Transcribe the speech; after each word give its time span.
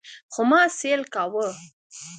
خو 0.33 0.41
ما 0.49 0.61
سيل 0.79 1.01
کاوه. 1.13 1.47